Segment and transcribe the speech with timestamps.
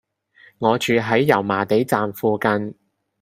[0.57, 2.73] 我住喺油麻地站附近